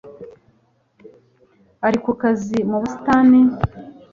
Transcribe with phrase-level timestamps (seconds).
[1.85, 3.39] Ari ku kazi mu busitani